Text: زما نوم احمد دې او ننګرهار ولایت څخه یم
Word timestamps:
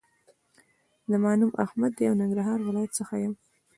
زما 1.11 1.31
نوم 1.39 1.51
احمد 1.65 1.91
دې 1.97 2.05
او 2.09 2.15
ننګرهار 2.21 2.59
ولایت 2.67 2.91
څخه 2.99 3.13
یم 3.23 3.33